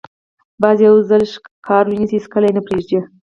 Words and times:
باز 0.61 0.77
یو 0.87 0.95
ځل 1.09 1.21
ښکار 1.33 1.85
ونیسي، 1.87 2.15
هېڅکله 2.17 2.45
یې 2.47 2.55
نه 2.57 2.61
پرېږدي 2.67 2.99